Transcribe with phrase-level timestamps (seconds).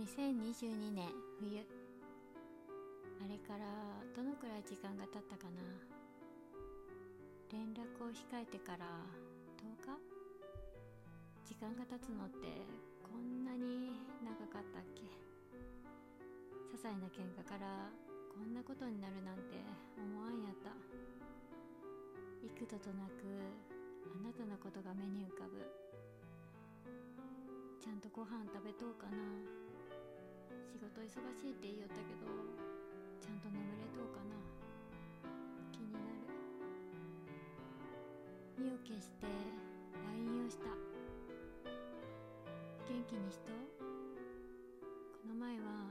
[0.00, 1.04] 2022年
[1.38, 1.60] 冬。
[3.20, 3.68] あれから
[4.16, 5.60] どのくらい時間が経ったかな？
[7.52, 8.88] 連絡を控えてから
[9.60, 9.92] 10日
[11.44, 12.64] 時間が経つのって
[13.04, 13.92] こんなに
[14.24, 15.04] 長かったっけ？
[16.72, 17.92] 些細な喧嘩から
[18.32, 19.60] こんなことになるなんて
[20.00, 20.72] 思わんやった。
[22.42, 23.28] 幾度となく
[24.08, 25.60] あなたのことが目に浮かぶ。
[27.78, 29.41] ちゃんとご飯食べとうかな？
[31.02, 32.30] 忙しいって言いよったけど
[33.20, 34.38] ちゃんと眠れとうかな。
[35.72, 36.30] 気になる。
[38.56, 39.26] 意を決して
[40.14, 40.64] LINE をした。
[42.86, 45.90] 元気にしとこの前は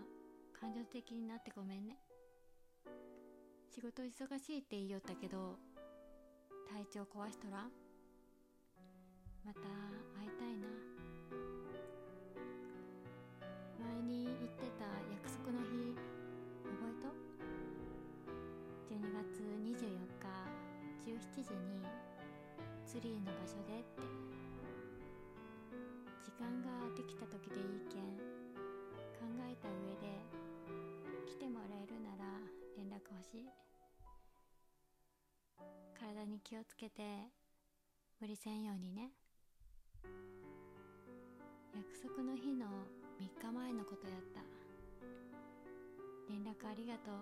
[0.57, 1.97] 感情的になってごめんね。
[3.67, 5.59] 仕事忙しいって言いよったけど
[6.71, 7.71] 体調壊しとらん。
[9.43, 9.59] また
[21.31, 21.87] 7時に
[22.85, 24.03] ツリーの場所でって。
[26.21, 28.19] 時間ができた時でいいけん。
[29.15, 30.19] 考えた上で
[31.25, 32.25] 来てもらえるなら
[32.75, 33.49] 連絡欲しい。
[35.97, 37.31] 体に気をつけて
[38.19, 39.11] 無理せんようにね。
[41.73, 42.67] 約束の日の
[43.21, 44.41] 3日前のことやった。
[46.27, 47.15] 連絡ありがとう。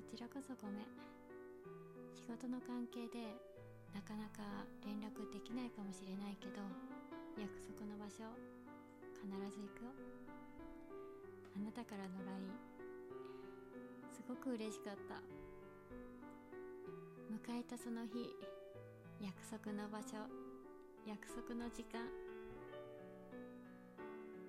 [0.10, 1.11] ちらこそごめん。
[2.12, 3.40] 仕事の関係で
[3.94, 6.60] なかなか連絡できないかもしれないけど
[7.40, 8.28] 約束の場所
[9.16, 9.92] 必ず行くよ。
[11.56, 12.52] あなたからの LINE
[14.12, 15.20] すごく嬉しかった。
[17.32, 18.28] 迎えたその日
[19.20, 20.20] 約束の場所
[21.06, 22.00] 約束の時間。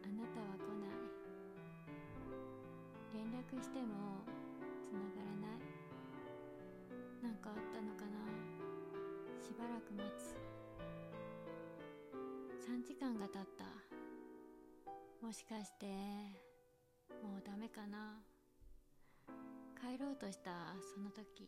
[0.03, 0.99] あなたは来ない。
[3.15, 4.19] 連絡しても
[4.83, 5.62] 繋がらない。
[7.23, 8.19] 何かあったのかな。
[9.39, 10.35] しばらく待つ。
[12.69, 13.63] 3時間が経った。
[15.25, 15.85] もしかして
[17.23, 18.19] もうダメかな。
[19.79, 20.51] 帰ろうとした
[20.93, 21.47] その時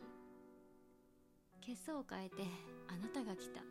[1.61, 2.43] 血相を変えて
[2.87, 3.61] あなたが来た。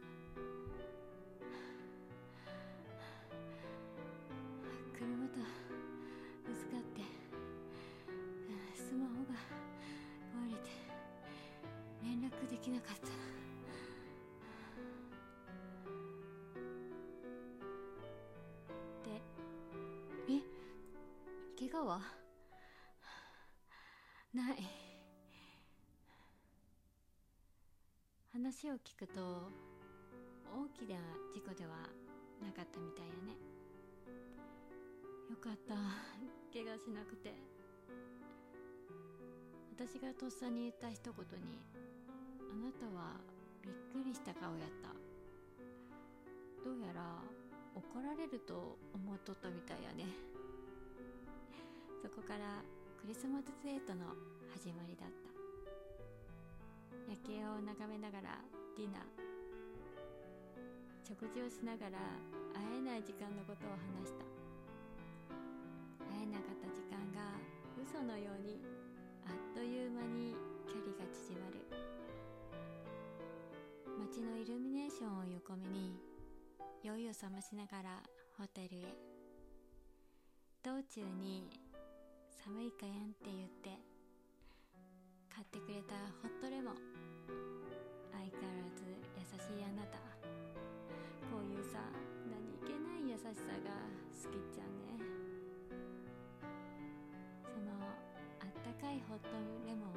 [12.35, 13.07] 連絡できなかった。
[19.09, 19.23] で
[20.29, 20.41] え？
[21.59, 22.01] 怪我は？
[24.33, 24.57] ない。
[28.33, 29.53] 話を聞くと
[30.53, 30.97] 大きな
[31.33, 31.77] 事故では
[32.43, 33.37] なかったみたいやね。
[35.31, 35.75] よかった。
[36.53, 37.33] 怪我しなくて。
[39.77, 41.59] 私がとっさに言った一言に
[42.55, 43.19] あなたは
[43.67, 44.95] びっくりした顔やった。
[46.63, 47.19] どうやら
[47.75, 50.07] 怒られると思っとったみたいやね。
[51.99, 52.63] そこから
[53.03, 54.15] クリスマスデートの
[54.55, 55.35] 始まりだった。
[57.11, 58.39] 夜景を眺めながら
[58.79, 59.03] ディナー。
[61.03, 61.99] 食事をしながら
[62.55, 64.23] 会えない時間のことを話した。
[66.07, 67.35] 会えなかった時間が
[67.83, 68.63] 嘘のように
[74.15, 75.99] 街のイルミネーションを横目に
[76.85, 77.99] 酔いを覚ましながら
[78.39, 78.95] ホテルへ。
[80.63, 81.51] 道中に
[82.31, 83.75] 寒いかやんって言って
[85.35, 86.79] 買ってくれたホットレモン。
[88.15, 88.87] 相変わらず
[89.19, 89.99] 優しいあなた。
[91.27, 91.83] こういうさ
[92.31, 93.75] 何気ない優しさが
[94.15, 95.03] 好きっちゃね。
[97.51, 97.83] その
[98.39, 99.35] あったかいホット
[99.67, 99.94] レモン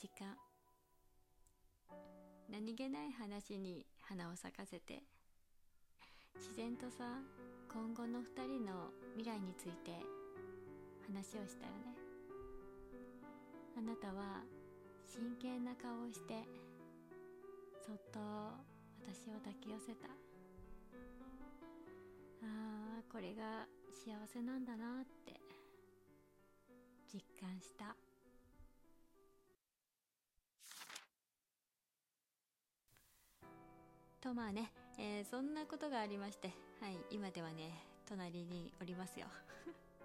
[0.00, 0.36] 時間。
[2.48, 5.02] 何気ない話に花を咲かせて。
[6.36, 7.18] 自然とさ
[7.68, 9.90] 今後の二人の未来について
[11.04, 11.96] 話をしたよね。
[13.76, 14.44] あなたは
[15.04, 16.44] 真剣な顔をして
[17.84, 18.20] そっと
[19.02, 20.06] 私を抱き寄せた。
[22.44, 25.40] あーこれが幸せなんだなって
[27.12, 27.96] 実感した。
[34.28, 36.48] とまあね、えーそんなことがありまして
[36.82, 37.72] はい今ではね
[38.06, 39.26] 隣におりますよ。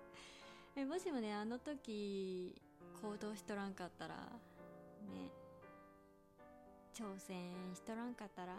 [0.77, 2.55] えもしもねあの時
[3.01, 5.29] 行動しとらんかったらね
[6.93, 8.55] 挑戦しとらんかったら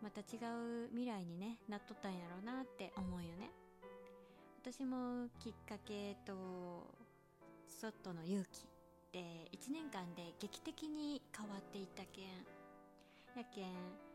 [0.00, 0.38] また違
[0.84, 3.50] う未来にねなっとったんやろうなって思うよね。
[4.62, 6.86] 私もきっかけと
[7.66, 8.66] 外の勇気っ
[9.12, 12.46] て1年間で劇的に変わっていったけん
[13.36, 14.08] やけん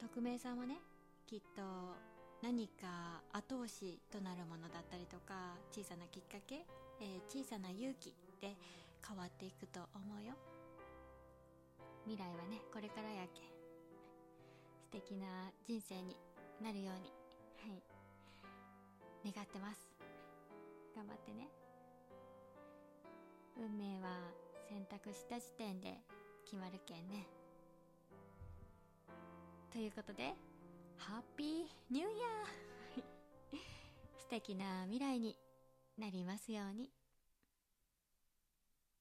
[0.00, 0.76] 匿名さんはね
[1.26, 1.62] きっと
[2.42, 6.64] 何か後押しとなるものだったりとか小さなきっかけ、
[7.00, 8.56] えー、小さな勇気で
[9.06, 10.34] 変わっていくと思うよ。
[12.06, 13.44] 未来はねこれからやけん。
[14.80, 16.16] 素敵な人生に
[16.62, 17.12] なるように
[17.60, 17.82] はい。
[19.32, 19.78] 願ってます。
[20.96, 21.48] 頑張ってね。
[23.58, 24.16] 運命は
[24.68, 26.00] 選択した時点で
[26.44, 27.39] 決まるけんね。
[29.72, 30.34] ということで
[30.96, 31.48] ハッピー
[31.90, 33.58] ニューイヤー
[34.18, 35.36] 素敵な未来に
[35.98, 36.90] なりますように。